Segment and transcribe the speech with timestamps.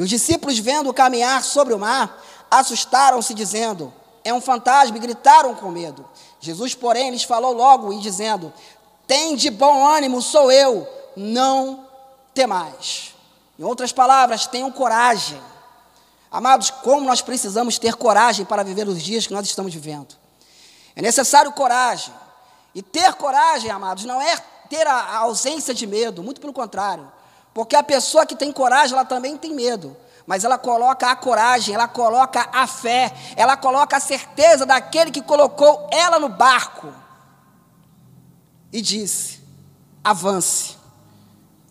[0.00, 3.92] E os discípulos, vendo caminhar sobre o mar, assustaram-se, dizendo:
[4.24, 6.08] É um fantasma, e gritaram com medo.
[6.40, 8.50] Jesus, porém, lhes falou logo, e dizendo:
[9.06, 11.86] Tem de bom ânimo, sou eu, não
[12.32, 13.14] temais.
[13.58, 15.38] Em outras palavras, tenham coragem.
[16.32, 20.16] Amados, como nós precisamos ter coragem para viver os dias que nós estamos vivendo.
[20.96, 22.14] É necessário coragem.
[22.74, 24.34] E ter coragem, amados, não é
[24.70, 27.19] ter a ausência de medo, muito pelo contrário.
[27.52, 29.96] Porque a pessoa que tem coragem, ela também tem medo.
[30.26, 35.22] Mas ela coloca a coragem, ela coloca a fé, ela coloca a certeza daquele que
[35.22, 36.92] colocou ela no barco.
[38.72, 39.40] E disse:
[40.04, 40.76] avance.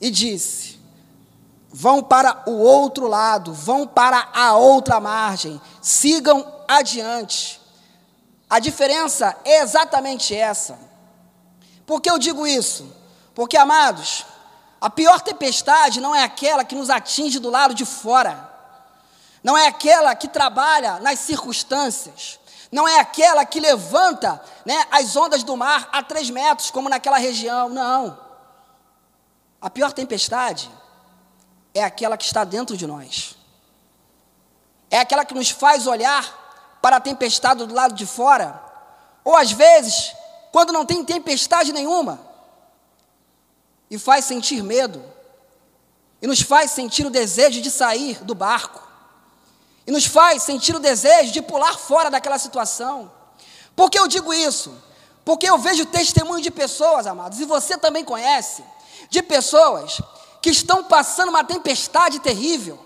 [0.01, 0.79] E disse:
[1.69, 7.61] vão para o outro lado, vão para a outra margem, sigam adiante.
[8.49, 10.77] A diferença é exatamente essa.
[11.85, 12.91] Por que eu digo isso?
[13.33, 14.25] Porque, amados,
[14.81, 18.49] a pior tempestade não é aquela que nos atinge do lado de fora,
[19.43, 22.39] não é aquela que trabalha nas circunstâncias,
[22.71, 27.17] não é aquela que levanta né, as ondas do mar a três metros, como naquela
[27.17, 28.17] região, não.
[29.61, 30.69] A pior tempestade
[31.73, 33.35] é aquela que está dentro de nós,
[34.89, 38.63] é aquela que nos faz olhar para a tempestade do lado de fora,
[39.25, 40.13] ou às vezes,
[40.53, 42.28] quando não tem tempestade nenhuma,
[43.89, 45.03] e faz sentir medo,
[46.21, 48.87] e nos faz sentir o desejo de sair do barco,
[49.87, 53.11] e nos faz sentir o desejo de pular fora daquela situação.
[53.75, 54.73] Por que eu digo isso?
[55.25, 58.63] Porque eu vejo testemunho de pessoas, amados, e você também conhece,
[59.09, 60.01] de pessoas
[60.41, 62.79] que estão passando uma tempestade terrível,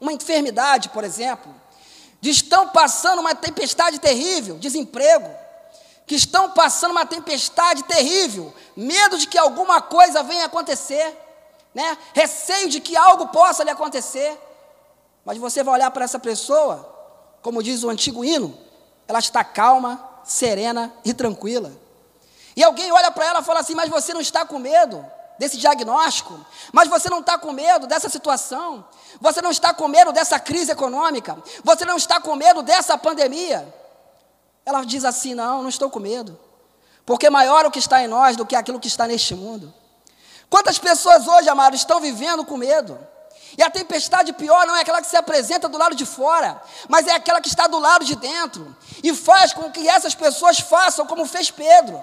[0.00, 1.54] uma enfermidade, por exemplo,
[2.22, 5.30] estão passando uma tempestade terrível, desemprego,
[6.10, 11.16] que estão passando uma tempestade terrível, medo de que alguma coisa venha acontecer,
[11.72, 11.96] né?
[12.12, 14.36] receio de que algo possa lhe acontecer.
[15.24, 16.92] Mas você vai olhar para essa pessoa,
[17.40, 18.58] como diz o antigo hino,
[19.06, 21.70] ela está calma, serena e tranquila.
[22.56, 25.06] E alguém olha para ela e fala assim: Mas você não está com medo
[25.38, 26.44] desse diagnóstico?
[26.72, 28.84] Mas você não está com medo dessa situação?
[29.20, 31.38] Você não está com medo dessa crise econômica?
[31.62, 33.79] Você não está com medo dessa pandemia?
[34.64, 36.38] Ela diz assim: Não, não estou com medo.
[37.04, 39.72] Porque maior o que está em nós do que aquilo que está neste mundo.
[40.48, 42.98] Quantas pessoas hoje, amados, estão vivendo com medo?
[43.56, 47.06] E a tempestade pior não é aquela que se apresenta do lado de fora, mas
[47.06, 48.76] é aquela que está do lado de dentro.
[49.02, 52.00] E faz com que essas pessoas façam como fez Pedro.